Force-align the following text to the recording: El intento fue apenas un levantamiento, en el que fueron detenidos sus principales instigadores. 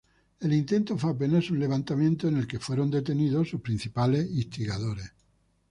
El 0.39 0.51
intento 0.53 0.97
fue 0.97 1.11
apenas 1.11 1.51
un 1.51 1.59
levantamiento, 1.59 2.27
en 2.27 2.35
el 2.37 2.47
que 2.47 2.57
fueron 2.57 2.89
detenidos 2.89 3.49
sus 3.51 3.61
principales 3.61 4.25
instigadores. 4.31 5.11